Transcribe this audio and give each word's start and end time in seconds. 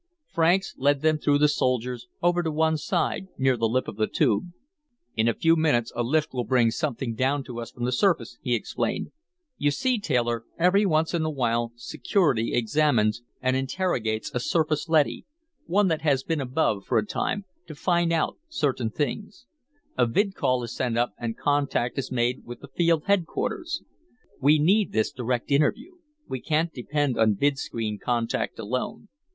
Franks 0.33 0.73
led 0.79 1.03
them 1.03 1.19
through 1.19 1.37
the 1.37 1.47
soldiers, 1.47 2.07
over 2.23 2.41
to 2.41 2.49
one 2.51 2.75
side, 2.75 3.27
near 3.37 3.55
the 3.55 3.69
lip 3.69 3.87
of 3.87 3.97
the 3.97 4.07
Tube. 4.07 4.45
"In 5.15 5.27
a 5.27 5.33
few 5.35 5.55
minutes, 5.55 5.91
a 5.95 6.01
lift 6.01 6.33
will 6.33 6.43
bring 6.43 6.71
something 6.71 7.13
down 7.13 7.43
to 7.43 7.59
us 7.61 7.69
from 7.69 7.85
the 7.85 7.91
surface," 7.91 8.39
he 8.41 8.55
explained. 8.55 9.11
"You 9.59 9.69
see, 9.69 9.99
Taylor, 9.99 10.43
every 10.57 10.87
once 10.87 11.13
in 11.13 11.21
a 11.23 11.29
while 11.29 11.71
Security 11.75 12.51
examines 12.51 13.21
and 13.43 13.55
interrogates 13.55 14.31
a 14.33 14.39
surface 14.39 14.89
leady, 14.89 15.27
one 15.67 15.87
that 15.89 16.01
has 16.01 16.23
been 16.23 16.41
above 16.41 16.83
for 16.83 16.97
a 16.97 17.05
time, 17.05 17.45
to 17.67 17.75
find 17.75 18.11
out 18.11 18.39
certain 18.49 18.89
things. 18.89 19.45
A 19.99 20.07
vidcall 20.07 20.63
is 20.63 20.75
sent 20.75 20.97
up 20.97 21.13
and 21.19 21.37
contact 21.37 21.99
is 21.99 22.11
made 22.11 22.43
with 22.43 22.63
a 22.63 22.69
field 22.69 23.03
headquarters. 23.05 23.83
We 24.41 24.57
need 24.57 24.93
this 24.93 25.11
direct 25.11 25.51
interview; 25.51 25.91
we 26.27 26.41
can't 26.41 26.73
depend 26.73 27.19
on 27.19 27.35
vidscreen 27.35 27.99
contact 27.99 28.57
alone. 28.57 29.07